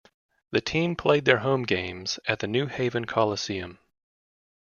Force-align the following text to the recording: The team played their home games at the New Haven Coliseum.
The 0.49 0.61
team 0.61 0.95
played 0.95 1.25
their 1.25 1.37
home 1.37 1.61
games 1.61 2.17
at 2.27 2.39
the 2.39 2.47
New 2.47 2.65
Haven 2.65 3.05
Coliseum. 3.05 3.77